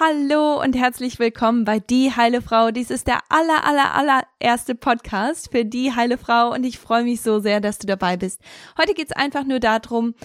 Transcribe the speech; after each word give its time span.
Hallo 0.00 0.60
und 0.60 0.74
herzlich 0.74 1.20
willkommen 1.20 1.64
bei 1.64 1.78
Die 1.78 2.10
Heile 2.10 2.42
Frau. 2.42 2.72
Dies 2.72 2.90
ist 2.90 3.06
der 3.06 3.20
aller, 3.28 3.64
aller, 3.64 3.94
aller 3.94 4.22
erste 4.40 4.74
Podcast 4.74 5.52
für 5.52 5.64
Die 5.64 5.94
Heile 5.94 6.18
Frau 6.18 6.52
und 6.52 6.64
ich 6.64 6.80
freue 6.80 7.04
mich 7.04 7.20
so 7.20 7.38
sehr, 7.38 7.60
dass 7.60 7.78
du 7.78 7.86
dabei 7.86 8.16
bist. 8.16 8.40
Heute 8.76 8.92
geht 8.94 9.10
es 9.10 9.16
einfach 9.16 9.44
nur 9.44 9.60
darum, 9.60 10.16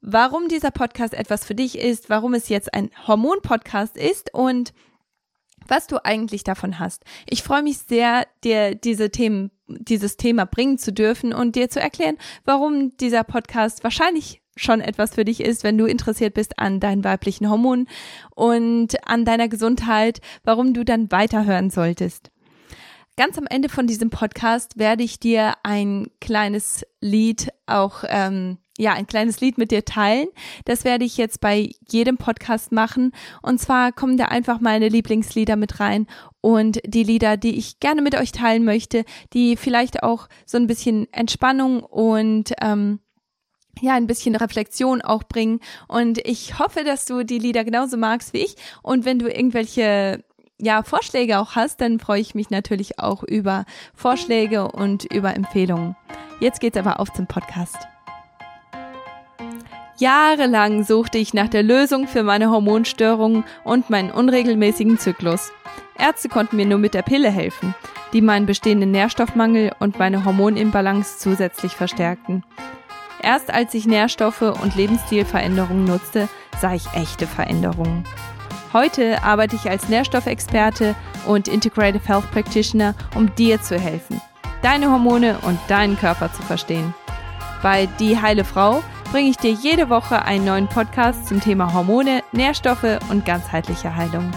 warum 0.00 0.48
dieser 0.48 0.72
Podcast 0.72 1.14
etwas 1.14 1.44
für 1.44 1.54
dich 1.54 1.78
ist, 1.78 2.10
warum 2.10 2.34
es 2.34 2.48
jetzt 2.48 2.74
ein 2.74 2.90
Hormon-Podcast 3.06 3.96
ist 3.96 4.34
und 4.34 4.72
was 5.68 5.86
du 5.86 6.04
eigentlich 6.04 6.42
davon 6.42 6.80
hast. 6.80 7.04
Ich 7.30 7.44
freue 7.44 7.62
mich 7.62 7.78
sehr, 7.78 8.26
dir 8.42 8.74
diese 8.74 9.10
Themen, 9.10 9.52
dieses 9.68 10.16
Thema 10.16 10.46
bringen 10.46 10.78
zu 10.78 10.92
dürfen 10.92 11.32
und 11.32 11.54
dir 11.54 11.70
zu 11.70 11.80
erklären, 11.80 12.18
warum 12.44 12.96
dieser 12.96 13.22
Podcast 13.22 13.84
wahrscheinlich 13.84 14.41
schon 14.56 14.80
etwas 14.80 15.14
für 15.14 15.24
dich 15.24 15.40
ist, 15.40 15.64
wenn 15.64 15.78
du 15.78 15.86
interessiert 15.86 16.34
bist 16.34 16.58
an 16.58 16.80
deinen 16.80 17.04
weiblichen 17.04 17.48
Hormonen 17.48 17.88
und 18.34 18.96
an 19.06 19.24
deiner 19.24 19.48
Gesundheit, 19.48 20.20
warum 20.44 20.74
du 20.74 20.84
dann 20.84 21.10
weiterhören 21.10 21.70
solltest. 21.70 22.30
Ganz 23.16 23.36
am 23.36 23.46
Ende 23.46 23.68
von 23.68 23.86
diesem 23.86 24.08
Podcast 24.08 24.78
werde 24.78 25.02
ich 25.02 25.20
dir 25.20 25.54
ein 25.62 26.06
kleines 26.20 26.86
Lied 27.00 27.50
auch 27.66 28.04
ähm, 28.08 28.58
ja, 28.78 28.94
ein 28.94 29.06
kleines 29.06 29.40
Lied 29.40 29.58
mit 29.58 29.70
dir 29.70 29.84
teilen. 29.84 30.28
Das 30.64 30.84
werde 30.84 31.04
ich 31.04 31.16
jetzt 31.16 31.40
bei 31.40 31.70
jedem 31.88 32.16
Podcast 32.16 32.72
machen. 32.72 33.12
Und 33.42 33.60
zwar 33.60 33.92
kommen 33.92 34.16
da 34.16 34.26
einfach 34.26 34.60
meine 34.60 34.88
Lieblingslieder 34.88 35.56
mit 35.56 35.78
rein 35.78 36.06
und 36.40 36.80
die 36.86 37.04
Lieder, 37.04 37.36
die 37.36 37.56
ich 37.58 37.80
gerne 37.80 38.00
mit 38.00 38.14
euch 38.14 38.32
teilen 38.32 38.64
möchte, 38.64 39.04
die 39.34 39.56
vielleicht 39.56 40.02
auch 40.02 40.28
so 40.46 40.56
ein 40.56 40.66
bisschen 40.66 41.06
Entspannung 41.12 41.82
und 41.82 42.52
ähm, 42.62 43.00
ja, 43.80 43.94
ein 43.94 44.06
bisschen 44.06 44.36
Reflexion 44.36 45.02
auch 45.02 45.22
bringen. 45.24 45.60
Und 45.88 46.18
ich 46.26 46.58
hoffe, 46.58 46.84
dass 46.84 47.04
du 47.04 47.24
die 47.24 47.38
Lieder 47.38 47.64
genauso 47.64 47.96
magst 47.96 48.32
wie 48.32 48.38
ich. 48.38 48.56
Und 48.82 49.04
wenn 49.04 49.18
du 49.18 49.28
irgendwelche 49.28 50.22
ja, 50.58 50.82
Vorschläge 50.82 51.38
auch 51.38 51.56
hast, 51.56 51.80
dann 51.80 51.98
freue 51.98 52.20
ich 52.20 52.34
mich 52.34 52.50
natürlich 52.50 52.98
auch 52.98 53.22
über 53.24 53.64
Vorschläge 53.94 54.70
und 54.70 55.04
über 55.04 55.34
Empfehlungen. 55.34 55.96
Jetzt 56.40 56.60
geht's 56.60 56.76
aber 56.76 57.00
auf 57.00 57.12
zum 57.12 57.26
Podcast. 57.26 57.76
Jahrelang 59.98 60.84
suchte 60.84 61.18
ich 61.18 61.34
nach 61.34 61.48
der 61.48 61.62
Lösung 61.62 62.08
für 62.08 62.22
meine 62.22 62.50
Hormonstörungen 62.50 63.44
und 63.64 63.90
meinen 63.90 64.10
unregelmäßigen 64.10 64.98
Zyklus. 64.98 65.52
Ärzte 65.98 66.28
konnten 66.28 66.56
mir 66.56 66.66
nur 66.66 66.78
mit 66.78 66.94
der 66.94 67.02
Pille 67.02 67.30
helfen, 67.30 67.74
die 68.12 68.22
meinen 68.22 68.46
bestehenden 68.46 68.90
Nährstoffmangel 68.90 69.72
und 69.78 69.98
meine 69.98 70.24
Hormonimbalance 70.24 71.18
zusätzlich 71.18 71.72
verstärkten. 71.72 72.42
Erst 73.22 73.52
als 73.52 73.72
ich 73.74 73.86
Nährstoffe 73.86 74.42
und 74.42 74.74
Lebensstilveränderungen 74.74 75.84
nutzte, 75.84 76.28
sah 76.60 76.74
ich 76.74 76.92
echte 76.94 77.26
Veränderungen. 77.26 78.04
Heute 78.72 79.22
arbeite 79.22 79.56
ich 79.56 79.70
als 79.70 79.88
Nährstoffexperte 79.88 80.94
und 81.26 81.46
Integrative 81.46 82.06
Health 82.06 82.30
Practitioner, 82.32 82.94
um 83.14 83.32
dir 83.34 83.60
zu 83.62 83.78
helfen, 83.78 84.20
deine 84.62 84.90
Hormone 84.90 85.38
und 85.42 85.58
deinen 85.68 85.96
Körper 85.96 86.32
zu 86.32 86.42
verstehen. 86.42 86.94
Bei 87.62 87.86
Die 88.00 88.20
Heile 88.20 88.44
Frau 88.44 88.82
bringe 89.12 89.30
ich 89.30 89.36
dir 89.36 89.52
jede 89.52 89.88
Woche 89.88 90.24
einen 90.24 90.44
neuen 90.44 90.68
Podcast 90.68 91.28
zum 91.28 91.40
Thema 91.40 91.72
Hormone, 91.72 92.22
Nährstoffe 92.32 92.98
und 93.10 93.24
ganzheitliche 93.24 93.94
Heilung. 93.94 94.30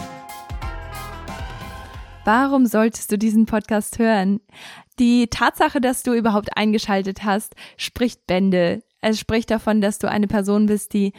Warum 2.26 2.66
solltest 2.66 3.12
du 3.12 3.20
diesen 3.20 3.46
Podcast 3.46 4.00
hören? 4.00 4.42
Die 4.98 5.28
Tatsache, 5.28 5.80
dass 5.80 6.02
du 6.02 6.12
überhaupt 6.14 6.58
eingeschaltet 6.58 7.24
hast, 7.24 7.54
spricht 7.78 8.26
Bände. 8.26 8.82
Es 9.00 9.20
spricht 9.20 9.52
davon, 9.52 9.80
dass 9.80 10.00
du 10.00 10.10
eine 10.10 10.28
Person 10.28 10.66
bist, 10.66 10.94
die 10.94 11.14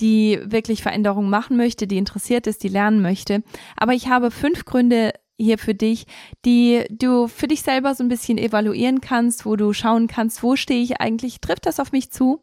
die 0.00 0.40
wirklich 0.44 0.82
Veränderungen 0.82 1.28
machen 1.28 1.56
möchte, 1.56 1.86
die 1.86 1.98
interessiert 1.98 2.46
ist, 2.46 2.62
die 2.62 2.68
lernen 2.68 3.02
möchte. 3.02 3.42
Aber 3.76 3.92
ich 3.92 4.08
habe 4.08 4.30
fünf 4.30 4.64
Gründe 4.64 5.12
hier 5.36 5.58
für 5.58 5.74
dich, 5.74 6.06
die 6.44 6.84
du 6.90 7.26
für 7.26 7.48
dich 7.48 7.62
selber 7.62 7.94
so 7.94 8.02
ein 8.02 8.08
bisschen 8.08 8.38
evaluieren 8.38 9.00
kannst, 9.00 9.44
wo 9.44 9.56
du 9.56 9.72
schauen 9.72 10.06
kannst, 10.06 10.42
wo 10.42 10.56
stehe 10.56 10.82
ich 10.82 11.00
eigentlich, 11.00 11.40
trifft 11.40 11.66
das 11.66 11.80
auf 11.80 11.92
mich 11.92 12.10
zu? 12.10 12.40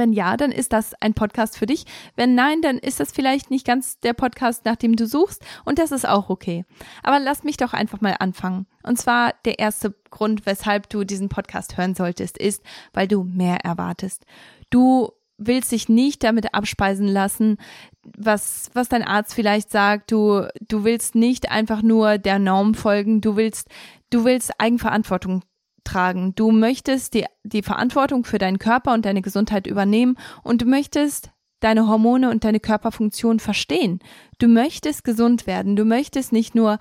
Wenn 0.00 0.14
ja, 0.14 0.38
dann 0.38 0.50
ist 0.50 0.72
das 0.72 0.94
ein 1.02 1.12
Podcast 1.12 1.58
für 1.58 1.66
dich. 1.66 1.84
Wenn 2.16 2.34
nein, 2.34 2.62
dann 2.62 2.78
ist 2.78 3.00
das 3.00 3.12
vielleicht 3.12 3.50
nicht 3.50 3.66
ganz 3.66 4.00
der 4.00 4.14
Podcast, 4.14 4.64
nach 4.64 4.76
dem 4.76 4.96
du 4.96 5.06
suchst 5.06 5.44
und 5.66 5.78
das 5.78 5.92
ist 5.92 6.08
auch 6.08 6.30
okay. 6.30 6.64
Aber 7.02 7.20
lass 7.20 7.44
mich 7.44 7.58
doch 7.58 7.74
einfach 7.74 8.00
mal 8.00 8.16
anfangen. 8.18 8.66
Und 8.82 8.98
zwar 8.98 9.34
der 9.44 9.58
erste 9.58 9.94
Grund, 10.08 10.46
weshalb 10.46 10.88
du 10.88 11.04
diesen 11.04 11.28
Podcast 11.28 11.76
hören 11.76 11.94
solltest, 11.94 12.38
ist, 12.38 12.62
weil 12.94 13.08
du 13.08 13.24
mehr 13.24 13.58
erwartest. 13.62 14.24
Du 14.70 15.10
willst 15.36 15.70
dich 15.70 15.90
nicht 15.90 16.24
damit 16.24 16.54
abspeisen 16.54 17.06
lassen, 17.06 17.58
was, 18.02 18.70
was 18.72 18.88
dein 18.88 19.02
Arzt 19.02 19.34
vielleicht 19.34 19.70
sagt. 19.70 20.12
Du, 20.12 20.48
du 20.66 20.84
willst 20.84 21.14
nicht 21.14 21.50
einfach 21.50 21.82
nur 21.82 22.16
der 22.16 22.38
Norm 22.38 22.72
folgen. 22.72 23.20
Du 23.20 23.36
willst, 23.36 23.68
du 24.08 24.24
willst 24.24 24.50
Eigenverantwortung 24.58 25.42
tragen. 25.84 26.34
Du 26.34 26.50
möchtest 26.50 27.14
die, 27.14 27.24
die 27.42 27.62
Verantwortung 27.62 28.24
für 28.24 28.38
deinen 28.38 28.58
Körper 28.58 28.92
und 28.94 29.04
deine 29.04 29.22
Gesundheit 29.22 29.66
übernehmen 29.66 30.16
und 30.42 30.62
du 30.62 30.66
möchtest 30.66 31.30
deine 31.60 31.86
Hormone 31.86 32.30
und 32.30 32.44
deine 32.44 32.60
Körperfunktion 32.60 33.38
verstehen. 33.38 34.00
Du 34.38 34.48
möchtest 34.48 35.04
gesund 35.04 35.46
werden. 35.46 35.76
Du 35.76 35.84
möchtest 35.84 36.32
nicht 36.32 36.54
nur 36.54 36.78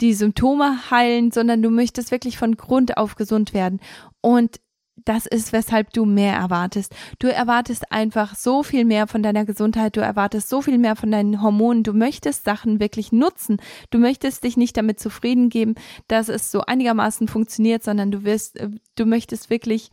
die 0.00 0.14
Symptome 0.14 0.90
heilen, 0.90 1.30
sondern 1.30 1.62
du 1.62 1.70
möchtest 1.70 2.10
wirklich 2.10 2.38
von 2.38 2.56
Grund 2.56 2.96
auf 2.96 3.16
gesund 3.16 3.54
werden. 3.54 3.80
Und 4.20 4.60
das 5.08 5.26
ist, 5.26 5.52
weshalb 5.52 5.92
du 5.92 6.04
mehr 6.04 6.34
erwartest. 6.34 6.94
Du 7.18 7.32
erwartest 7.32 7.90
einfach 7.90 8.34
so 8.34 8.62
viel 8.62 8.84
mehr 8.84 9.06
von 9.06 9.22
deiner 9.22 9.44
Gesundheit, 9.44 9.96
du 9.96 10.00
erwartest 10.00 10.48
so 10.48 10.60
viel 10.60 10.78
mehr 10.78 10.96
von 10.96 11.10
deinen 11.10 11.42
Hormonen, 11.42 11.82
du 11.82 11.94
möchtest 11.94 12.44
Sachen 12.44 12.78
wirklich 12.78 13.10
nutzen. 13.10 13.56
Du 13.90 13.98
möchtest 13.98 14.44
dich 14.44 14.56
nicht 14.56 14.76
damit 14.76 15.00
zufrieden 15.00 15.48
geben, 15.48 15.74
dass 16.08 16.28
es 16.28 16.50
so 16.50 16.60
einigermaßen 16.60 17.26
funktioniert, 17.26 17.82
sondern 17.82 18.10
du 18.10 18.24
wirst, 18.24 18.56
äh, 18.56 18.68
du 18.96 19.06
möchtest 19.06 19.48
wirklich, 19.48 19.90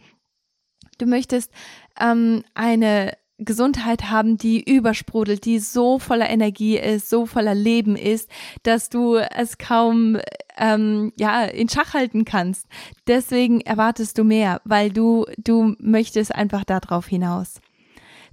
du 0.97 1.05
möchtest 1.05 1.51
ähm, 1.99 2.43
eine 2.53 3.13
Gesundheit 3.37 4.09
haben, 4.09 4.37
die 4.37 4.63
übersprudelt, 4.63 5.45
die 5.45 5.59
so 5.59 5.99
voller 5.99 6.29
Energie 6.29 6.77
ist, 6.77 7.09
so 7.09 7.25
voller 7.25 7.55
Leben 7.55 7.95
ist, 7.95 8.29
dass 8.63 8.89
du 8.89 9.15
es 9.15 9.57
kaum 9.57 10.17
ähm, 10.57 11.11
ja 11.17 11.43
in 11.43 11.67
Schach 11.67 11.93
halten 11.93 12.23
kannst. 12.23 12.65
Deswegen 13.07 13.61
erwartest 13.61 14.17
du 14.17 14.23
mehr, 14.23 14.61
weil 14.63 14.89
du 14.89 15.25
du 15.37 15.75
möchtest 15.79 16.33
einfach 16.33 16.63
darauf 16.63 17.07
hinaus. 17.07 17.61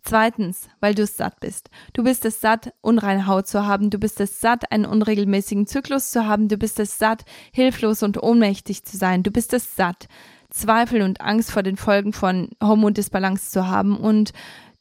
Zweitens, 0.05 0.69
weil 0.81 0.97
du 0.97 1.03
es 1.03 1.17
satt 1.17 1.39
bist. 1.39 1.71
Du 1.93 2.03
bist 2.03 2.25
es 2.25 2.41
satt, 2.41 2.73
unreine 2.81 3.27
Haut 3.27 3.47
zu 3.47 3.67
haben. 3.67 3.89
Du 3.89 3.99
bist 3.99 4.21
es 4.21 4.41
satt, 4.41 4.73
einen 4.73 4.85
unregelmäßigen 4.85 5.69
Zyklus 5.69 6.11
zu 6.11 6.27
haben. 6.27 6.49
Du 6.49 6.57
bist 6.57 6.81
es 6.81 6.99
satt, 6.99 7.25
hilflos 7.53 8.03
und 8.03 8.21
ohnmächtig 8.21 8.85
zu 8.85 8.97
sein. 8.97 9.23
Du 9.23 9.31
bist 9.31 9.53
es 9.53 9.77
satt, 9.77 10.09
Zweifel 10.51 11.03
und 11.03 11.21
Angst 11.21 11.53
vor 11.53 11.63
den 11.63 11.77
Folgen 11.77 12.13
von 12.13 12.51
Hormondisbalance 12.61 13.51
zu 13.51 13.69
haben 13.69 13.97
und 13.97 14.33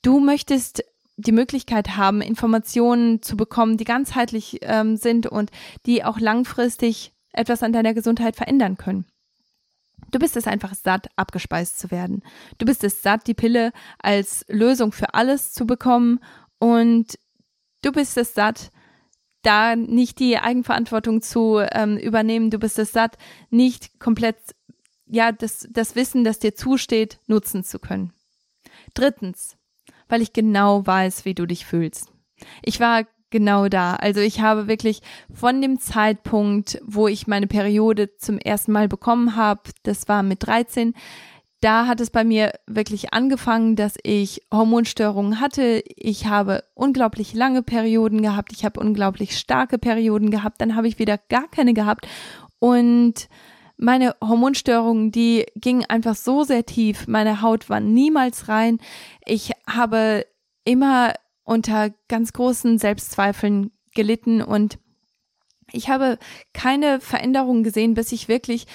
Du 0.02 0.20
möchtest 0.20 0.84
die 1.18 1.32
Möglichkeit 1.32 1.96
haben, 1.98 2.22
Informationen 2.22 3.22
zu 3.22 3.38
bekommen, 3.38 3.78
die 3.78 3.84
ganzheitlich 3.84 4.60
ähm, 4.62 4.98
sind 4.98 5.28
und 5.28 5.52
die 5.86 6.04
auch 6.04 6.20
langfristig 6.20 7.14
etwas 7.32 7.64
an 7.64 7.74
deiner 7.74 7.94
Gesundheit 7.94 8.36
verändern 8.36 8.78
können. 8.78 9.06
Du 10.10 10.20
bist 10.20 10.36
es 10.36 10.48
einfach 10.48 10.74
satt, 10.74 11.10
abgespeist 11.16 11.80
zu 11.80 11.92
werden. 11.92 12.24
Du 12.58 12.66
bist 12.66 12.84
es 12.84 13.02
satt, 13.02 13.28
die 13.28 13.34
Pille 13.34 13.72
als 14.00 14.46
Lösung 14.50 14.92
für 14.92 15.14
alles 15.14 15.54
zu 15.54 15.66
bekommen 15.66 16.20
und 16.60 17.18
du 17.82 17.92
bist 17.92 18.18
es 18.18 18.34
satt, 18.34 18.72
da 19.44 19.76
nicht 19.76 20.20
die 20.20 20.38
Eigenverantwortung 20.38 21.22
zu 21.22 21.60
ähm, 21.60 21.98
übernehmen. 21.98 22.50
Du 22.50 22.60
bist 22.60 22.78
es 22.78 22.92
satt, 22.92 23.18
nicht 23.50 24.00
komplett, 24.00 24.38
ja, 25.08 25.32
das, 25.32 25.68
das 25.72 25.96
Wissen, 25.96 26.24
das 26.24 26.40
dir 26.40 26.56
zusteht, 26.56 27.20
nutzen 27.28 27.64
zu 27.64 27.80
können. 27.80 28.14
Drittens, 28.94 29.58
weil 30.12 30.22
ich 30.22 30.34
genau 30.34 30.86
weiß, 30.86 31.26
wie 31.26 31.34
du 31.34 31.46
dich 31.46 31.66
fühlst. 31.66 32.12
Ich 32.64 32.80
war 32.80 33.04
genau 33.30 33.70
da. 33.70 33.96
Also 33.96 34.20
ich 34.20 34.42
habe 34.42 34.68
wirklich 34.68 35.02
von 35.34 35.62
dem 35.62 35.80
Zeitpunkt, 35.80 36.80
wo 36.86 37.08
ich 37.08 37.28
meine 37.28 37.48
Periode 37.48 38.16
zum 38.18 38.38
ersten 38.38 38.72
Mal 38.74 38.88
bekommen 38.88 39.36
habe, 39.36 39.62
das 39.84 40.08
war 40.08 40.22
mit 40.22 40.46
13, 40.46 40.94
da 41.62 41.86
hat 41.86 42.02
es 42.02 42.10
bei 42.10 42.24
mir 42.24 42.54
wirklich 42.66 43.14
angefangen, 43.14 43.76
dass 43.76 43.94
ich 44.02 44.42
Hormonstörungen 44.52 45.40
hatte. 45.40 45.84
Ich 45.96 46.26
habe 46.26 46.64
unglaublich 46.74 47.36
lange 47.36 47.62
Perioden 47.62 48.24
gehabt. 48.24 48.52
Ich 48.52 48.66
habe 48.66 48.80
unglaublich 48.80 49.38
starke 49.38 49.78
Perioden 49.78 50.32
gehabt. 50.32 50.60
Dann 50.60 50.76
habe 50.76 50.88
ich 50.88 50.98
wieder 50.98 51.20
gar 51.30 51.48
keine 51.48 51.76
gehabt. 51.76 52.08
Und 52.58 53.30
meine 53.82 54.16
Hormonstörungen, 54.22 55.12
die 55.12 55.46
gingen 55.56 55.86
einfach 55.86 56.16
so 56.16 56.44
sehr 56.44 56.66
tief. 56.66 57.08
Meine 57.08 57.42
Haut 57.42 57.70
war 57.70 57.80
niemals 57.80 58.48
rein. 58.48 58.78
Ich 59.26 59.52
habe 59.68 60.26
immer 60.64 61.14
unter 61.44 61.90
ganz 62.08 62.32
großen 62.32 62.78
Selbstzweifeln 62.78 63.72
gelitten 63.96 64.42
und 64.42 64.78
ich 65.72 65.90
habe 65.90 66.20
keine 66.54 67.00
Veränderungen 67.00 67.64
gesehen, 67.64 67.96
bis 67.96 68.12
ich 68.12 68.28
wirklich 68.28 68.68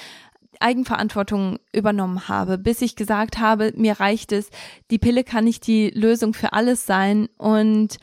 Eigenverantwortung 0.59 1.59
übernommen 1.73 2.29
habe, 2.29 2.59
bis 2.59 2.83
ich 2.83 2.97
gesagt 2.97 3.39
habe, 3.39 3.73
mir 3.77 4.01
reicht 4.01 4.33
es, 4.33 4.51
die 4.91 4.99
Pille 4.99 5.23
kann 5.23 5.45
nicht 5.45 5.67
die 5.67 5.91
Lösung 5.91 6.35
für 6.35 6.53
alles 6.53 6.87
sein 6.87 7.29
und 7.39 7.99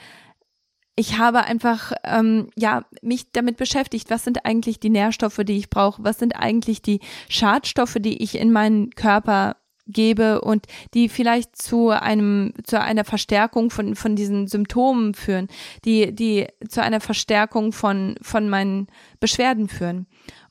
ich 0.95 1.18
habe 1.18 1.44
einfach 1.44 1.92
ähm, 2.04 2.50
ja 2.56 2.86
mich 3.01 3.31
damit 3.31 3.57
beschäftigt, 3.57 4.10
was 4.10 4.24
sind 4.24 4.45
eigentlich 4.45 4.80
die 4.80 4.90
Nährstoffe, 4.90 5.42
die 5.44 5.57
ich 5.57 5.69
brauche, 5.69 6.04
was 6.04 6.19
sind 6.19 6.36
eigentlich 6.36 6.81
die 6.81 7.00
Schadstoffe, 7.30 7.98
die 8.00 8.22
ich 8.22 8.38
in 8.38 8.51
meinen 8.51 8.92
Körper 8.92 9.57
gebe 9.88 10.42
und 10.42 10.66
die 10.94 11.10
vielleicht 11.10 11.62
zu 11.62 11.90
einem 11.90 12.54
zu 12.63 12.80
einer 12.80 13.04
Verstärkung 13.04 13.69
von 13.69 13.95
von 13.95 14.16
diesen 14.16 14.48
Symptomen 14.48 15.13
führen, 15.13 15.48
die 15.84 16.13
die 16.13 16.48
zu 16.69 16.81
einer 16.81 17.01
Verstärkung 17.01 17.74
von 17.74 18.16
von 18.22 18.50
meinen 18.50 18.88
Beschwerden 19.19 19.68
führen. 19.68 20.07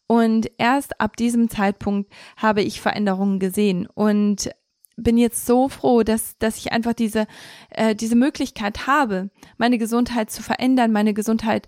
Und 0.07 0.51
erst 0.59 1.01
ab 1.01 1.17
diesem 1.17 1.49
Zeitpunkt 1.49 2.13
habe 2.37 2.61
ich 2.63 2.83
Veränderungen 2.83 3.39
gesehen 3.39 3.87
und 3.87 4.51
bin 4.97 5.17
jetzt 5.17 5.47
so 5.47 5.69
froh, 5.69 6.03
dass, 6.03 6.39
dass 6.39 6.59
ich 6.59 6.73
einfach 6.73 6.93
diese, 6.93 7.27
äh, 7.71 7.95
diese 7.95 8.17
Möglichkeit 8.17 8.87
habe, 8.87 9.31
meine 9.57 9.79
Gesundheit 9.79 10.31
zu 10.31 10.43
verändern, 10.43 10.93
meine 10.93 11.15
Gesundheit 11.15 11.67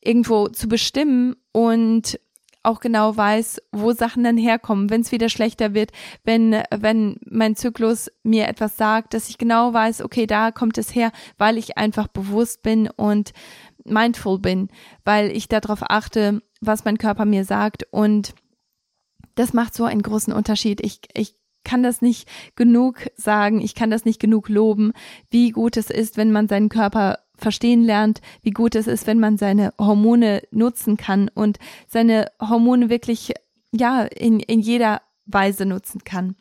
irgendwo 0.00 0.48
zu 0.48 0.68
bestimmen 0.68 1.36
und 1.52 2.18
auch 2.64 2.80
genau 2.80 3.14
weiß, 3.16 3.60
wo 3.72 3.92
Sachen 3.92 4.24
dann 4.24 4.38
herkommen, 4.38 4.88
wenn 4.88 5.02
es 5.02 5.12
wieder 5.12 5.28
schlechter 5.28 5.74
wird, 5.74 5.92
wenn, 6.24 6.62
wenn 6.74 7.18
mein 7.26 7.56
Zyklus 7.56 8.10
mir 8.22 8.48
etwas 8.48 8.76
sagt, 8.76 9.12
dass 9.12 9.28
ich 9.28 9.38
genau 9.38 9.72
weiß, 9.72 10.02
okay, 10.02 10.26
da 10.26 10.50
kommt 10.50 10.78
es 10.78 10.94
her, 10.94 11.12
weil 11.36 11.58
ich 11.58 11.76
einfach 11.76 12.08
bewusst 12.08 12.62
bin 12.62 12.88
und 12.88 13.32
mindful 13.84 14.38
bin, 14.38 14.68
weil 15.04 15.30
ich 15.30 15.48
darauf 15.48 15.80
achte, 15.82 16.40
was 16.62 16.86
mein 16.86 16.96
Körper 16.96 17.26
mir 17.26 17.44
sagt 17.44 17.86
und 17.90 18.34
das 19.34 19.52
macht 19.52 19.74
so 19.74 19.84
einen 19.84 20.02
großen 20.02 20.32
Unterschied. 20.32 20.80
Ich, 20.80 21.00
ich 21.12 21.34
kann 21.64 21.82
das 21.82 22.02
nicht 22.02 22.28
genug 22.56 23.06
sagen, 23.16 23.60
ich 23.60 23.74
kann 23.74 23.90
das 23.90 24.04
nicht 24.04 24.20
genug 24.20 24.48
loben, 24.48 24.92
wie 25.30 25.50
gut 25.50 25.76
es 25.76 25.90
ist, 25.90 26.16
wenn 26.16 26.32
man 26.32 26.48
seinen 26.48 26.68
Körper 26.68 27.18
verstehen 27.36 27.82
lernt, 27.82 28.20
wie 28.42 28.52
gut 28.52 28.74
es 28.74 28.86
ist, 28.86 29.06
wenn 29.06 29.18
man 29.18 29.38
seine 29.38 29.74
Hormone 29.78 30.42
nutzen 30.50 30.96
kann 30.96 31.28
und 31.34 31.58
seine 31.88 32.30
Hormone 32.40 32.90
wirklich, 32.90 33.32
ja, 33.72 34.02
in, 34.02 34.40
in 34.40 34.60
jeder 34.60 35.02
Weise 35.26 35.66
nutzen 35.66 36.04
kann. 36.04 36.36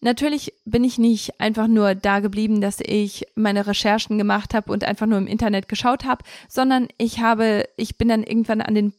Natürlich 0.00 0.52
bin 0.66 0.84
ich 0.84 0.98
nicht 0.98 1.40
einfach 1.40 1.66
nur 1.66 1.94
da 1.94 2.20
geblieben, 2.20 2.60
dass 2.60 2.78
ich 2.78 3.24
meine 3.36 3.66
Recherchen 3.66 4.18
gemacht 4.18 4.52
habe 4.52 4.70
und 4.70 4.84
einfach 4.84 5.06
nur 5.06 5.16
im 5.16 5.26
Internet 5.26 5.66
geschaut 5.66 6.04
habe, 6.04 6.22
sondern 6.46 6.88
ich 6.98 7.20
habe, 7.20 7.64
ich 7.78 7.96
bin 7.96 8.08
dann 8.08 8.22
irgendwann 8.22 8.60
an 8.60 8.74
den 8.74 8.92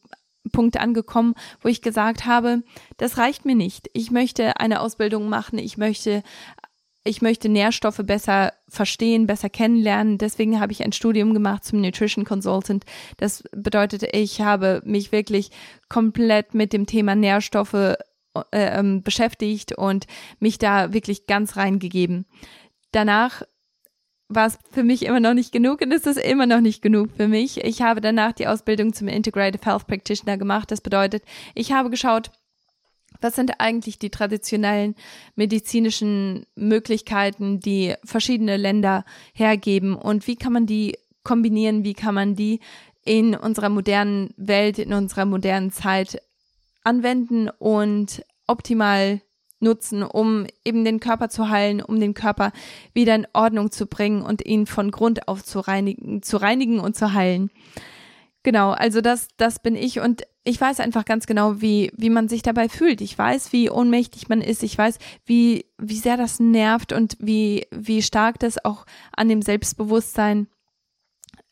Punkt 0.50 0.78
angekommen, 0.78 1.34
wo 1.60 1.68
ich 1.68 1.82
gesagt 1.82 2.26
habe, 2.26 2.62
das 2.96 3.18
reicht 3.18 3.44
mir 3.44 3.54
nicht. 3.54 3.90
Ich 3.92 4.10
möchte 4.10 4.58
eine 4.58 4.80
Ausbildung 4.80 5.28
machen, 5.28 5.58
ich 5.58 5.76
möchte 5.76 6.22
ich 7.06 7.22
möchte 7.22 7.48
Nährstoffe 7.48 8.00
besser 8.04 8.52
verstehen, 8.68 9.28
besser 9.28 9.48
kennenlernen. 9.48 10.18
Deswegen 10.18 10.60
habe 10.60 10.72
ich 10.72 10.82
ein 10.82 10.92
Studium 10.92 11.34
gemacht 11.34 11.64
zum 11.64 11.80
Nutrition 11.80 12.24
Consultant. 12.24 12.84
Das 13.16 13.44
bedeutet, 13.52 14.02
ich 14.12 14.40
habe 14.40 14.82
mich 14.84 15.12
wirklich 15.12 15.50
komplett 15.88 16.54
mit 16.54 16.72
dem 16.72 16.86
Thema 16.86 17.14
Nährstoffe 17.14 17.74
äh, 17.74 17.94
ähm, 18.52 19.02
beschäftigt 19.02 19.72
und 19.72 20.06
mich 20.40 20.58
da 20.58 20.92
wirklich 20.92 21.26
ganz 21.26 21.56
reingegeben. 21.56 22.26
Danach 22.90 23.42
war 24.28 24.46
es 24.46 24.58
für 24.72 24.82
mich 24.82 25.04
immer 25.04 25.20
noch 25.20 25.34
nicht 25.34 25.52
genug 25.52 25.80
und 25.82 25.92
es 25.92 26.06
ist 26.06 26.18
immer 26.18 26.46
noch 26.46 26.60
nicht 26.60 26.82
genug 26.82 27.10
für 27.16 27.28
mich. 27.28 27.62
Ich 27.64 27.82
habe 27.82 28.00
danach 28.00 28.32
die 28.32 28.46
Ausbildung 28.46 28.92
zum 28.92 29.08
Integrative 29.08 29.64
Health 29.64 29.86
Practitioner 29.86 30.36
gemacht. 30.36 30.70
Das 30.70 30.80
bedeutet, 30.80 31.22
ich 31.54 31.72
habe 31.72 31.90
geschaut, 31.90 32.30
was 33.20 33.34
sind 33.34 33.60
eigentlich 33.60 33.98
die 33.98 34.10
traditionellen 34.10 34.94
medizinischen 35.36 36.46
Möglichkeiten, 36.54 37.60
die 37.60 37.94
verschiedene 38.04 38.56
Länder 38.56 39.04
hergeben 39.32 39.94
und 39.94 40.26
wie 40.26 40.36
kann 40.36 40.52
man 40.52 40.66
die 40.66 40.98
kombinieren, 41.22 41.84
wie 41.84 41.94
kann 41.94 42.14
man 42.14 42.34
die 42.34 42.60
in 43.04 43.34
unserer 43.34 43.68
modernen 43.68 44.34
Welt, 44.36 44.78
in 44.78 44.92
unserer 44.92 45.24
modernen 45.24 45.70
Zeit 45.70 46.20
anwenden 46.82 47.48
und 47.58 48.24
optimal 48.46 49.20
nutzen, 49.60 50.02
um 50.02 50.46
eben 50.64 50.84
den 50.84 51.00
Körper 51.00 51.28
zu 51.28 51.48
heilen, 51.48 51.82
um 51.82 51.98
den 51.98 52.14
Körper 52.14 52.52
wieder 52.92 53.14
in 53.14 53.26
Ordnung 53.32 53.70
zu 53.70 53.86
bringen 53.86 54.22
und 54.22 54.44
ihn 54.44 54.66
von 54.66 54.90
Grund 54.90 55.28
auf 55.28 55.44
zu 55.44 55.60
reinigen, 55.60 56.22
zu 56.22 56.36
reinigen 56.36 56.78
und 56.78 56.96
zu 56.96 57.12
heilen. 57.12 57.50
Genau, 58.42 58.70
also 58.70 59.00
das, 59.00 59.28
das 59.36 59.58
bin 59.58 59.74
ich 59.74 59.98
und 59.98 60.22
ich 60.44 60.60
weiß 60.60 60.78
einfach 60.78 61.04
ganz 61.04 61.26
genau, 61.26 61.60
wie, 61.60 61.90
wie 61.96 62.10
man 62.10 62.28
sich 62.28 62.42
dabei 62.42 62.68
fühlt. 62.68 63.00
Ich 63.00 63.18
weiß, 63.18 63.52
wie 63.52 63.68
ohnmächtig 63.68 64.28
man 64.28 64.40
ist. 64.40 64.62
Ich 64.62 64.78
weiß, 64.78 64.98
wie, 65.24 65.66
wie 65.78 65.98
sehr 65.98 66.16
das 66.16 66.38
nervt 66.38 66.92
und 66.92 67.16
wie, 67.18 67.66
wie 67.72 68.02
stark 68.02 68.38
das 68.38 68.64
auch 68.64 68.86
an 69.16 69.28
dem 69.28 69.42
Selbstbewusstsein 69.42 70.46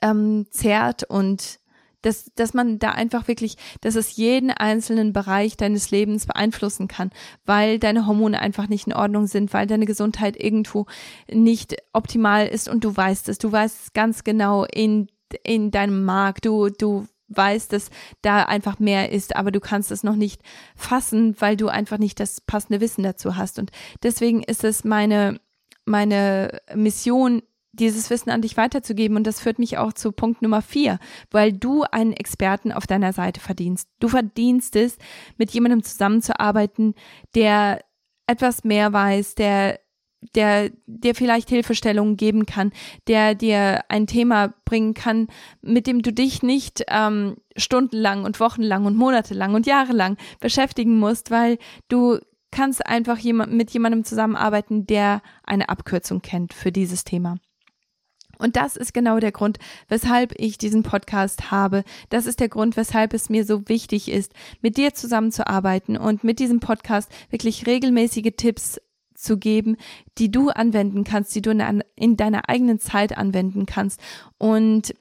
ähm, 0.00 0.46
zerrt 0.50 1.02
und 1.02 1.58
dass, 2.04 2.30
dass 2.34 2.54
man 2.54 2.78
da 2.78 2.90
einfach 2.90 3.28
wirklich, 3.28 3.56
dass 3.80 3.94
es 3.94 4.16
jeden 4.16 4.50
einzelnen 4.50 5.12
Bereich 5.12 5.56
deines 5.56 5.90
Lebens 5.90 6.26
beeinflussen 6.26 6.88
kann, 6.88 7.10
weil 7.44 7.78
deine 7.78 8.06
Hormone 8.06 8.40
einfach 8.40 8.68
nicht 8.68 8.86
in 8.86 8.92
Ordnung 8.92 9.26
sind, 9.26 9.52
weil 9.52 9.66
deine 9.66 9.86
Gesundheit 9.86 10.42
irgendwo 10.42 10.86
nicht 11.30 11.76
optimal 11.92 12.46
ist 12.46 12.68
und 12.68 12.84
du 12.84 12.94
weißt 12.94 13.28
es, 13.28 13.38
du 13.38 13.50
weißt 13.50 13.78
es 13.82 13.92
ganz 13.92 14.24
genau 14.24 14.64
in, 14.64 15.08
in 15.42 15.70
deinem 15.70 16.04
Markt, 16.04 16.46
du, 16.46 16.68
du 16.68 17.06
weißt, 17.28 17.72
dass 17.72 17.90
da 18.22 18.44
einfach 18.44 18.78
mehr 18.78 19.10
ist, 19.10 19.36
aber 19.36 19.50
du 19.50 19.60
kannst 19.60 19.90
es 19.90 20.04
noch 20.04 20.16
nicht 20.16 20.42
fassen, 20.76 21.34
weil 21.40 21.56
du 21.56 21.68
einfach 21.68 21.98
nicht 21.98 22.20
das 22.20 22.40
passende 22.40 22.80
Wissen 22.80 23.02
dazu 23.02 23.36
hast. 23.36 23.58
Und 23.58 23.70
deswegen 24.02 24.42
ist 24.42 24.62
es 24.62 24.84
meine, 24.84 25.40
meine 25.84 26.60
Mission, 26.74 27.42
dieses 27.78 28.10
Wissen 28.10 28.30
an 28.30 28.42
dich 28.42 28.56
weiterzugeben. 28.56 29.16
Und 29.16 29.26
das 29.26 29.40
führt 29.40 29.58
mich 29.58 29.78
auch 29.78 29.92
zu 29.92 30.12
Punkt 30.12 30.42
Nummer 30.42 30.62
vier, 30.62 30.98
weil 31.30 31.52
du 31.52 31.82
einen 31.82 32.12
Experten 32.12 32.72
auf 32.72 32.86
deiner 32.86 33.12
Seite 33.12 33.40
verdienst. 33.40 33.88
Du 34.00 34.08
verdienst 34.08 34.76
es, 34.76 34.98
mit 35.36 35.50
jemandem 35.50 35.82
zusammenzuarbeiten, 35.82 36.94
der 37.34 37.84
etwas 38.26 38.64
mehr 38.64 38.92
weiß, 38.92 39.34
der 39.34 39.80
der 40.34 40.70
dir 40.86 41.14
vielleicht 41.14 41.50
Hilfestellungen 41.50 42.16
geben 42.16 42.46
kann, 42.46 42.72
der 43.08 43.34
dir 43.34 43.84
ein 43.88 44.06
Thema 44.06 44.54
bringen 44.64 44.94
kann, 44.94 45.28
mit 45.60 45.86
dem 45.86 46.02
du 46.02 46.12
dich 46.12 46.42
nicht 46.42 46.84
ähm, 46.88 47.36
stundenlang 47.56 48.24
und 48.24 48.40
wochenlang 48.40 48.86
und 48.86 48.96
monatelang 48.96 49.54
und 49.54 49.66
jahrelang 49.66 50.16
beschäftigen 50.40 50.98
musst, 50.98 51.30
weil 51.30 51.58
du 51.88 52.18
kannst 52.50 52.86
einfach 52.86 53.22
mit 53.22 53.70
jemandem 53.72 54.04
zusammenarbeiten, 54.04 54.86
der 54.86 55.22
eine 55.42 55.68
Abkürzung 55.68 56.22
kennt 56.22 56.54
für 56.54 56.72
dieses 56.72 57.04
Thema. 57.04 57.36
Und 58.38 58.56
das 58.56 58.76
ist 58.76 58.94
genau 58.94 59.18
der 59.18 59.32
Grund, 59.32 59.58
weshalb 59.88 60.34
ich 60.38 60.58
diesen 60.58 60.82
Podcast 60.82 61.50
habe. 61.50 61.84
Das 62.10 62.26
ist 62.26 62.40
der 62.40 62.48
Grund, 62.48 62.76
weshalb 62.76 63.14
es 63.14 63.30
mir 63.30 63.44
so 63.44 63.68
wichtig 63.68 64.10
ist, 64.10 64.32
mit 64.60 64.76
dir 64.76 64.94
zusammenzuarbeiten 64.94 65.96
und 65.96 66.24
mit 66.24 66.38
diesem 66.38 66.60
Podcast 66.60 67.10
wirklich 67.30 67.66
regelmäßige 67.66 68.32
Tipps 68.36 68.80
zu 69.14 69.38
geben, 69.38 69.76
die 70.18 70.30
du 70.30 70.50
anwenden 70.50 71.04
kannst, 71.04 71.34
die 71.34 71.42
du 71.42 71.50
in 71.96 72.16
deiner 72.16 72.48
eigenen 72.48 72.78
Zeit 72.78 73.16
anwenden 73.16 73.64
kannst 73.64 74.00
und 74.38 74.94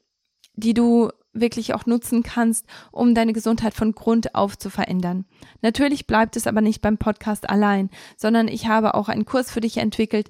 die 0.56 0.74
du 0.74 1.10
wirklich 1.34 1.74
auch 1.74 1.88
nutzen 1.88 2.22
kannst, 2.22 2.68
um 2.92 3.16
deine 3.16 3.34
Gesundheit 3.34 3.74
von 3.74 3.94
Grund 3.94 4.36
auf 4.36 4.56
zu 4.56 4.70
verändern. 4.70 5.26
Natürlich 5.64 6.06
bleibt 6.06 6.36
es 6.36 6.46
aber 6.46 6.62
nicht 6.62 6.82
beim 6.82 7.00
Podcast 7.00 7.50
allein, 7.50 7.90
sondern 8.18 8.48
ich 8.48 8.68
habe 8.68 8.94
auch 8.94 9.10
einen 9.10 9.26
Kurs 9.26 9.50
für 9.52 9.62
dich 9.62 9.78
entwickelt, 9.78 10.30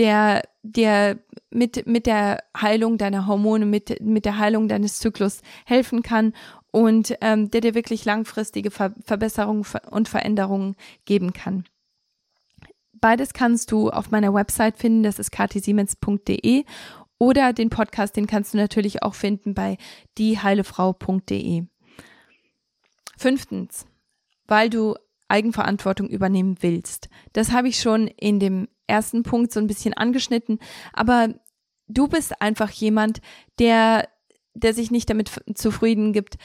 der 0.00 0.48
dir 0.62 1.18
mit, 1.50 1.86
mit 1.86 2.06
der 2.06 2.42
Heilung 2.58 2.96
deiner 2.96 3.26
Hormone, 3.26 3.66
mit, 3.66 4.00
mit 4.00 4.24
der 4.24 4.38
Heilung 4.38 4.66
deines 4.66 4.98
Zyklus 4.98 5.42
helfen 5.66 6.02
kann 6.02 6.32
und 6.70 7.14
ähm, 7.20 7.50
der 7.50 7.60
dir 7.60 7.74
wirklich 7.74 8.06
langfristige 8.06 8.70
Ver 8.70 8.94
Verbesserungen 9.04 9.66
und 9.90 10.08
Veränderungen 10.08 10.74
geben 11.04 11.34
kann. 11.34 11.64
Beides 12.94 13.34
kannst 13.34 13.72
du 13.72 13.90
auf 13.90 14.10
meiner 14.10 14.32
Website 14.32 14.78
finden, 14.78 15.02
das 15.02 15.18
ist 15.18 15.32
katisiemens.de 15.32 16.64
oder 17.18 17.52
den 17.52 17.68
Podcast, 17.68 18.16
den 18.16 18.26
kannst 18.26 18.54
du 18.54 18.56
natürlich 18.56 19.02
auch 19.02 19.14
finden 19.14 19.52
bei 19.52 19.76
dieheilefrau.de. 20.16 21.64
Fünftens, 23.18 23.86
weil 24.46 24.70
du 24.70 24.94
Eigenverantwortung 25.28 26.08
übernehmen 26.08 26.56
willst. 26.60 27.10
Das 27.34 27.52
habe 27.52 27.68
ich 27.68 27.80
schon 27.82 28.06
in 28.06 28.40
dem 28.40 28.66
ersten 28.90 29.22
Punkt 29.22 29.52
so 29.52 29.60
ein 29.60 29.66
bisschen 29.66 29.94
angeschnitten, 29.94 30.58
aber 30.92 31.34
du 31.88 32.08
bist 32.08 32.40
einfach 32.42 32.70
jemand, 32.70 33.20
der, 33.58 34.08
der 34.54 34.74
sich 34.74 34.90
nicht 34.90 35.08
damit 35.08 35.30
zufrieden 35.54 36.12
gibt, 36.12 36.36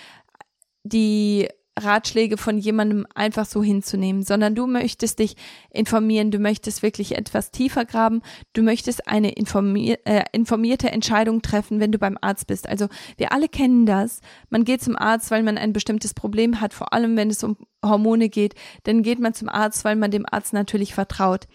die 0.83 1.49
Ratschläge 1.77 2.37
von 2.37 2.57
jemandem 2.57 3.05
einfach 3.15 3.45
so 3.45 3.61
hinzunehmen, 3.61 4.23
sondern 4.23 4.55
du 4.55 4.65
möchtest 4.65 5.19
dich 5.19 5.35
informieren, 5.69 6.31
du 6.31 6.39
möchtest 6.39 6.83
wirklich 6.83 7.17
etwas 7.17 7.51
tiefer 7.51 7.83
graben, 7.83 8.21
du 8.53 8.61
möchtest 8.61 9.09
eine 9.09 9.31
informier 9.33 9.99
äh, 10.05 10.23
informierte 10.31 10.89
Entscheidung 10.89 11.41
treffen, 11.41 11.81
wenn 11.81 11.91
du 11.91 11.99
beim 11.99 12.17
Arzt 12.21 12.47
bist. 12.47 12.69
Also 12.69 12.87
wir 13.17 13.33
alle 13.33 13.49
kennen 13.49 13.85
das. 13.85 14.21
Man 14.49 14.63
geht 14.63 14.83
zum 14.83 14.95
Arzt, 14.95 15.31
weil 15.31 15.43
man 15.43 15.57
ein 15.57 15.73
bestimmtes 15.73 16.13
Problem 16.13 16.61
hat, 16.61 16.73
vor 16.73 16.93
allem 16.93 17.17
wenn 17.17 17.29
es 17.29 17.43
um 17.43 17.57
Hormone 17.83 18.29
geht, 18.29 18.55
dann 18.83 19.03
geht 19.03 19.19
man 19.19 19.33
zum 19.33 19.49
Arzt, 19.49 19.83
weil 19.83 19.97
man 19.97 20.11
dem 20.11 20.25
Arzt 20.29 20.53
natürlich 20.53 20.93
vertraut. 20.93 21.45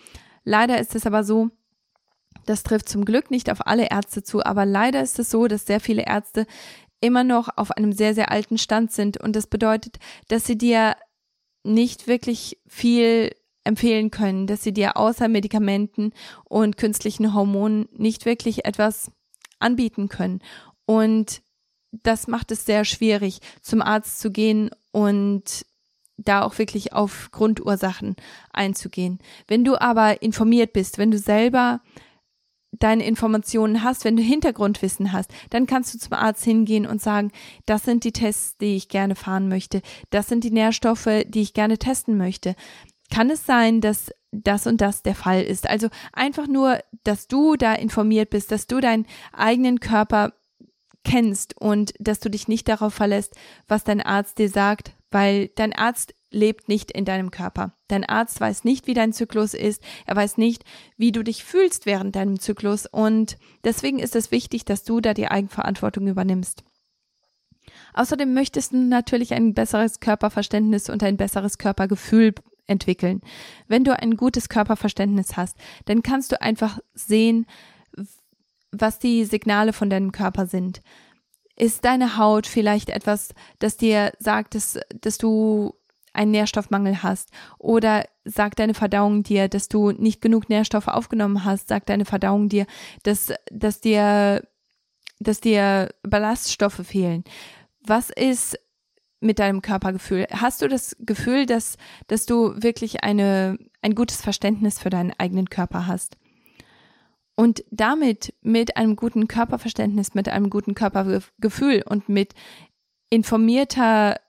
Leider 0.44 0.78
ist 0.80 0.94
es 0.94 1.06
aber 1.06 1.24
so, 1.24 1.50
Das 2.46 2.62
trifft 2.62 2.88
zum 2.88 3.04
Glück 3.04 3.30
nicht 3.30 3.50
auf 3.50 3.66
alle 3.66 3.90
Ärzte 3.90 4.22
zu, 4.22 4.44
aber 4.44 4.64
leider 4.64 5.02
ist 5.02 5.18
es 5.18 5.30
so, 5.30 5.46
dass 5.46 5.66
sehr 5.66 5.80
viele 5.80 6.06
Ärzte 6.06 6.46
immer 7.00 7.24
noch 7.24 7.48
auf 7.56 7.70
einem 7.70 7.92
sehr, 7.92 8.14
sehr 8.14 8.30
alten 8.30 8.58
Stand 8.58 8.92
sind. 8.92 9.18
Und 9.18 9.36
das 9.36 9.46
bedeutet, 9.46 9.98
dass 10.28 10.46
sie 10.46 10.58
dir 10.58 10.96
nicht 11.62 12.06
wirklich 12.06 12.58
viel 12.66 13.34
empfehlen 13.64 14.10
können, 14.10 14.46
dass 14.46 14.62
sie 14.62 14.72
dir 14.72 14.96
außer 14.96 15.28
Medikamenten 15.28 16.12
und 16.44 16.76
künstlichen 16.76 17.34
Hormonen 17.34 17.88
nicht 17.92 18.24
wirklich 18.24 18.64
etwas 18.64 19.10
anbieten 19.58 20.08
können. 20.08 20.40
Und 20.86 21.42
das 21.92 22.26
macht 22.26 22.50
es 22.50 22.64
sehr 22.64 22.84
schwierig, 22.84 23.40
zum 23.62 23.82
Arzt 23.82 24.20
zu 24.20 24.30
gehen 24.30 24.70
und 24.92 25.66
da 26.24 26.42
auch 26.42 26.58
wirklich 26.58 26.92
auf 26.92 27.30
Grundursachen 27.32 28.16
einzugehen. 28.52 29.18
Wenn 29.46 29.64
du 29.64 29.80
aber 29.80 30.22
informiert 30.22 30.72
bist, 30.72 30.98
wenn 30.98 31.10
du 31.10 31.18
selber 31.18 31.80
deine 32.72 33.04
Informationen 33.04 33.82
hast, 33.82 34.04
wenn 34.04 34.16
du 34.16 34.22
Hintergrundwissen 34.22 35.12
hast, 35.12 35.32
dann 35.50 35.66
kannst 35.66 35.92
du 35.94 35.98
zum 35.98 36.12
Arzt 36.12 36.44
hingehen 36.44 36.86
und 36.86 37.02
sagen, 37.02 37.32
das 37.66 37.82
sind 37.82 38.04
die 38.04 38.12
Tests, 38.12 38.56
die 38.58 38.76
ich 38.76 38.88
gerne 38.88 39.16
fahren 39.16 39.48
möchte, 39.48 39.82
das 40.10 40.28
sind 40.28 40.44
die 40.44 40.52
Nährstoffe, 40.52 41.08
die 41.26 41.42
ich 41.42 41.54
gerne 41.54 41.78
testen 41.78 42.16
möchte. 42.16 42.54
Kann 43.12 43.28
es 43.28 43.44
sein, 43.44 43.80
dass 43.80 44.12
das 44.30 44.68
und 44.68 44.80
das 44.80 45.02
der 45.02 45.16
Fall 45.16 45.42
ist? 45.42 45.68
Also 45.68 45.88
einfach 46.12 46.46
nur, 46.46 46.78
dass 47.02 47.26
du 47.26 47.56
da 47.56 47.74
informiert 47.74 48.30
bist, 48.30 48.52
dass 48.52 48.68
du 48.68 48.80
deinen 48.80 49.06
eigenen 49.32 49.80
Körper 49.80 50.32
kennst 51.04 51.60
und 51.60 51.92
dass 51.98 52.20
du 52.20 52.30
dich 52.30 52.46
nicht 52.46 52.68
darauf 52.68 52.94
verlässt, 52.94 53.34
was 53.66 53.84
dein 53.84 54.00
Arzt 54.00 54.38
dir 54.38 54.48
sagt, 54.48 54.92
weil 55.10 55.48
dein 55.48 55.72
Arzt 55.72 56.14
lebt 56.30 56.68
nicht 56.68 56.90
in 56.90 57.04
deinem 57.04 57.30
Körper. 57.30 57.74
Dein 57.88 58.04
Arzt 58.04 58.40
weiß 58.40 58.64
nicht, 58.64 58.86
wie 58.86 58.94
dein 58.94 59.12
Zyklus 59.12 59.54
ist. 59.54 59.82
Er 60.06 60.16
weiß 60.16 60.38
nicht, 60.38 60.64
wie 60.96 61.12
du 61.12 61.22
dich 61.22 61.44
fühlst 61.44 61.86
während 61.86 62.14
deinem 62.14 62.38
Zyklus. 62.38 62.86
Und 62.86 63.36
deswegen 63.64 63.98
ist 63.98 64.14
es 64.14 64.30
wichtig, 64.30 64.64
dass 64.64 64.84
du 64.84 65.00
da 65.00 65.12
die 65.12 65.28
Eigenverantwortung 65.28 66.06
übernimmst. 66.06 66.62
Außerdem 67.94 68.32
möchtest 68.32 68.72
du 68.72 68.76
natürlich 68.76 69.34
ein 69.34 69.54
besseres 69.54 70.00
Körperverständnis 70.00 70.88
und 70.88 71.02
ein 71.02 71.16
besseres 71.16 71.58
Körpergefühl 71.58 72.34
entwickeln. 72.66 73.20
Wenn 73.66 73.84
du 73.84 73.98
ein 73.98 74.16
gutes 74.16 74.48
Körperverständnis 74.48 75.36
hast, 75.36 75.56
dann 75.86 76.02
kannst 76.02 76.30
du 76.30 76.40
einfach 76.40 76.78
sehen, 76.94 77.46
was 78.70 79.00
die 79.00 79.24
Signale 79.24 79.72
von 79.72 79.90
deinem 79.90 80.12
Körper 80.12 80.46
sind. 80.46 80.80
Ist 81.60 81.84
deine 81.84 82.16
Haut 82.16 82.46
vielleicht 82.46 82.88
etwas, 82.88 83.34
das 83.58 83.76
dir 83.76 84.12
sagt, 84.18 84.54
dass, 84.54 84.78
dass 84.98 85.18
du 85.18 85.74
einen 86.14 86.30
Nährstoffmangel 86.30 87.02
hast 87.02 87.28
oder 87.58 88.06
sagt 88.24 88.60
deine 88.60 88.72
Verdauung 88.72 89.24
dir, 89.24 89.46
dass 89.46 89.68
du 89.68 89.90
nicht 89.90 90.22
genug 90.22 90.48
Nährstoffe 90.48 90.88
aufgenommen 90.88 91.44
hast, 91.44 91.68
sagt 91.68 91.90
deine 91.90 92.06
Verdauung 92.06 92.48
dir, 92.48 92.64
dass, 93.02 93.34
dass 93.50 93.82
dir, 93.82 94.48
dass 95.18 95.42
dir 95.42 95.90
Ballaststoffe 96.02 96.80
fehlen. 96.82 97.24
Was 97.82 98.08
ist 98.08 98.58
mit 99.20 99.38
deinem 99.38 99.60
Körpergefühl? 99.60 100.28
Hast 100.32 100.62
du 100.62 100.66
das 100.66 100.96
Gefühl, 101.00 101.44
dass, 101.44 101.76
dass 102.06 102.24
du 102.24 102.54
wirklich 102.56 103.04
eine, 103.04 103.58
ein 103.82 103.94
gutes 103.94 104.22
Verständnis 104.22 104.78
für 104.78 104.88
deinen 104.88 105.12
eigenen 105.18 105.50
Körper 105.50 105.86
hast? 105.86 106.16
Und 107.40 107.64
damit 107.70 108.34
mit 108.42 108.76
einem 108.76 108.96
guten 108.96 109.26
Körperverständnis, 109.26 110.12
mit 110.12 110.28
einem 110.28 110.50
guten 110.50 110.74
Körpergefühl 110.74 111.82
und 111.88 112.06
mit 112.06 112.34
informierter 113.08 114.20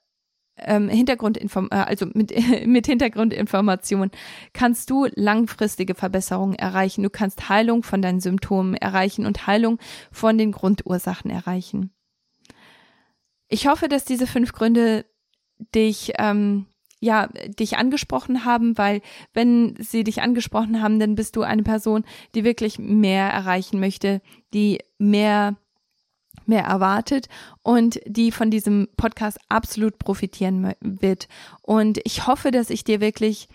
ähm, 0.55 0.87
Hintergrundinform 0.87 1.67
äh, 1.71 1.75
also 1.75 2.05
mit, 2.13 2.33
mit 2.65 2.85
Hintergrundinformation 2.85 4.11
kannst 4.53 4.89
du 4.89 5.07
langfristige 5.13 5.93
Verbesserungen 5.93 6.55
erreichen. 6.55 7.03
Du 7.03 7.09
kannst 7.09 7.49
Heilung 7.49 7.83
von 7.83 8.01
deinen 8.01 8.21
Symptomen 8.21 8.75
erreichen 8.75 9.25
und 9.25 9.45
Heilung 9.45 9.77
von 10.09 10.37
den 10.37 10.53
Grundursachen 10.53 11.29
erreichen. 11.29 11.91
Ich 13.49 13.67
hoffe, 13.67 13.89
dass 13.89 14.05
diese 14.05 14.25
fünf 14.25 14.53
Gründe 14.53 15.05
dich 15.75 16.13
ähm, 16.17 16.65
ja, 17.01 17.27
dich 17.27 17.77
angesprochen 17.77 18.45
haben, 18.45 18.77
weil 18.77 19.01
wenn 19.33 19.75
sie 19.79 20.03
dich 20.03 20.21
angesprochen 20.21 20.81
haben, 20.81 20.99
dann 20.99 21.15
bist 21.15 21.35
du 21.35 21.41
eine 21.41 21.63
Person, 21.63 22.05
die 22.35 22.43
wirklich 22.43 22.79
mehr 22.79 23.29
erreichen 23.29 23.79
möchte, 23.79 24.21
die 24.53 24.79
mehr 24.97 25.57
mehr 26.45 26.63
erwartet 26.63 27.27
und 27.61 27.99
die 28.05 28.31
von 28.31 28.49
diesem 28.51 28.87
Podcast 28.97 29.37
absolut 29.47 29.99
profitieren 29.99 30.73
wird. 30.79 31.27
Und 31.61 31.99
ich 32.03 32.25
hoffe, 32.25 32.51
dass 32.51 32.69
ich 32.69 32.83
dir 32.83 32.99
wirklich 32.99 33.47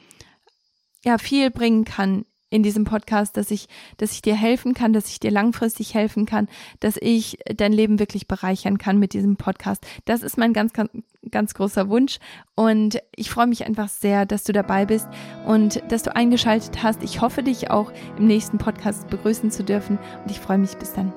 ja 1.05 1.19
viel 1.19 1.51
bringen 1.51 1.85
kann 1.85 2.25
in 2.51 2.63
diesem 2.63 2.85
Podcast, 2.85 3.37
dass 3.37 3.51
ich, 3.51 3.67
dass 3.97 4.13
ich 4.13 4.23
dir 4.23 4.35
helfen 4.35 4.75
kann, 4.75 4.93
dass 4.93 5.09
ich 5.09 5.21
dir 5.21 5.31
langfristig 5.31 5.95
helfen 5.95 6.27
kann, 6.27 6.49
dass 6.81 6.97
ich 7.01 7.39
dein 7.55 7.73
Leben 7.73 7.99
wirklich 7.99 8.29
bereichern 8.29 8.79
kann 8.79 8.99
mit 8.99 9.13
diesem 9.13 9.37
Podcast. 9.37 9.85
Das 10.05 10.23
ist 10.23 10.39
mein 10.39 10.53
ganz, 10.53 10.73
ganz, 10.73 10.91
ganz 11.31 11.55
großer 11.55 11.89
Wunsch 11.89 12.19
und 12.55 13.01
ich 13.15 13.31
freue 13.31 13.49
mich 13.49 13.67
einfach 13.67 13.89
sehr, 13.89 14.27
dass 14.27 14.45
du 14.45 14.53
dabei 14.53 14.87
bist 14.87 15.09
und 15.45 15.83
dass 15.91 16.05
du 16.05 16.15
eingeschaltet 16.15 16.83
hast. 16.83 17.03
Ich 17.03 17.21
hoffe, 17.21 17.43
dich 17.43 17.71
auch 17.71 17.93
im 18.17 18.27
nächsten 18.27 18.59
Podcast 18.59 19.09
begrüßen 19.09 19.51
zu 19.51 19.65
dürfen 19.65 19.99
und 20.23 20.31
ich 20.31 20.39
freue 20.39 20.59
mich 20.59 20.77
bis 20.77 20.93
dann. 20.93 21.13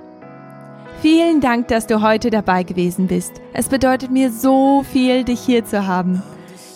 Vielen 1.02 1.40
Dank, 1.40 1.70
dass 1.70 1.88
du 1.88 2.02
heute 2.02 2.30
dabei 2.30 2.64
gewesen 2.64 3.08
bist. 3.08 3.34
Es 3.54 3.70
bedeutet 3.70 4.12
mir 4.12 4.32
so 4.32 4.84
viel, 4.84 5.24
dich 5.24 5.40
hier 5.40 5.64
zu 5.64 5.88
haben. 5.88 6.22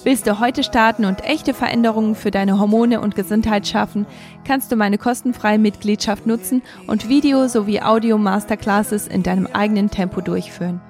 Willst 0.03 0.27
du 0.27 0.39
heute 0.39 0.63
starten 0.63 1.05
und 1.05 1.23
echte 1.23 1.53
Veränderungen 1.53 2.15
für 2.15 2.29
deine 2.29 2.59
Hormone 2.59 2.99
und 2.99 3.15
Gesundheit 3.15 3.65
schaffen, 3.65 4.05
kannst 4.45 4.69
du 4.69 4.75
meine 4.75 4.97
kostenfreie 4.97 5.57
Mitgliedschaft 5.57 6.27
nutzen 6.27 6.61
und 6.87 7.07
Video- 7.07 7.47
sowie 7.47 7.81
Audio-Masterclasses 7.81 9.07
in 9.07 9.23
deinem 9.23 9.47
eigenen 9.47 9.89
Tempo 9.89 10.19
durchführen. 10.19 10.81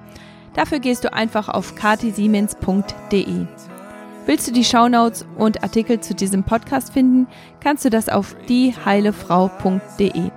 Dafür 0.54 0.80
gehst 0.80 1.04
du 1.04 1.12
einfach 1.12 1.48
auf 1.48 1.76
katisiemens.de. 1.76 3.46
Willst 4.26 4.48
du 4.48 4.52
die 4.52 4.64
Shownotes 4.64 5.26
und 5.36 5.62
Artikel 5.62 6.00
zu 6.00 6.14
diesem 6.14 6.42
Podcast 6.42 6.92
finden, 6.92 7.28
kannst 7.60 7.84
du 7.84 7.90
das 7.90 8.08
auf 8.08 8.34
dieheilefrau.de. 8.48 10.30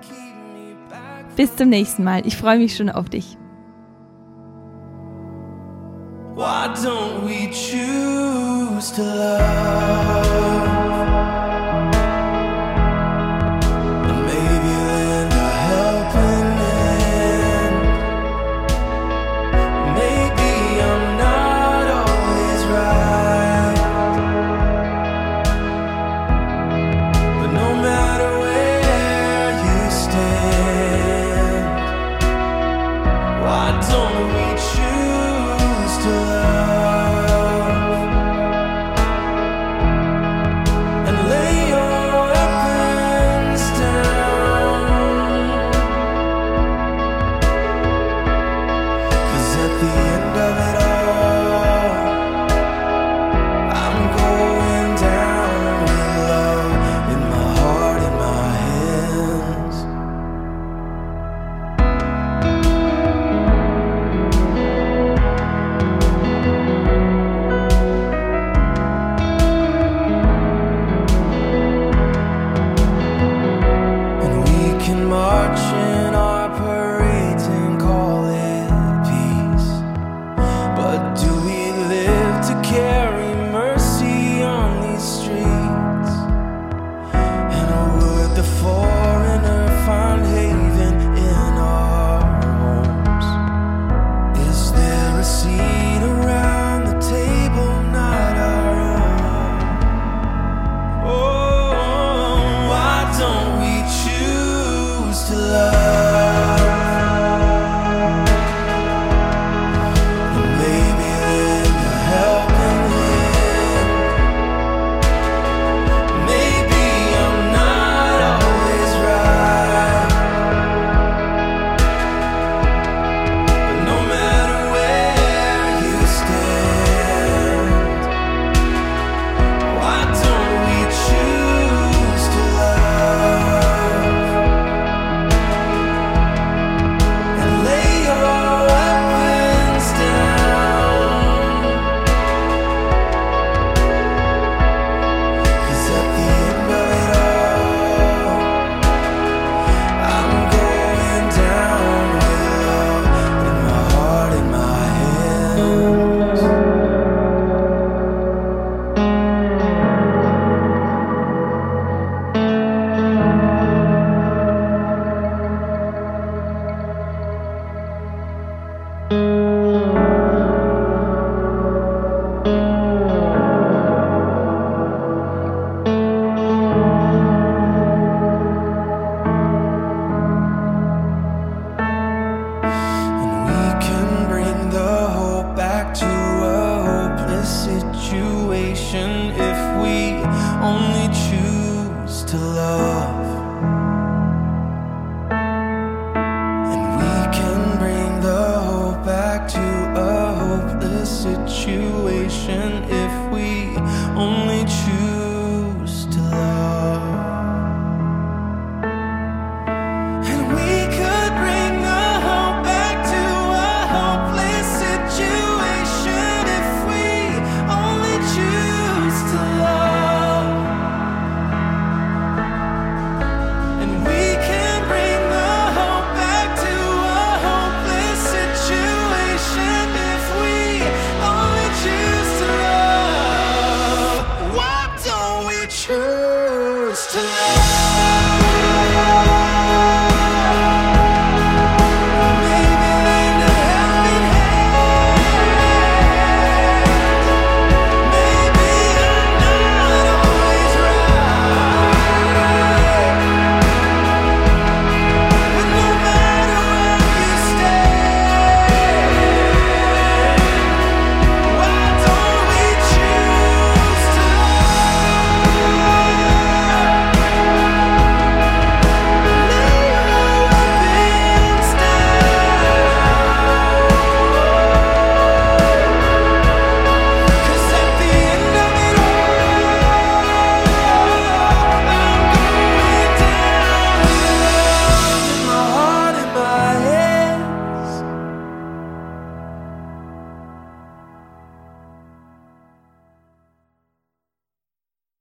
Bis 1.34 1.56
zum 1.56 1.68
nächsten 1.68 2.04
Mal. 2.04 2.24
Ich 2.26 2.36
freue 2.36 2.58
mich 2.58 2.76
schon 2.76 2.90
auf 2.90 3.08
dich. 3.08 3.36
Why 6.36 6.68
don't 6.74 7.26
we 7.26 7.50
choose 7.50 8.27
to 8.78 9.02
love? 9.02 10.27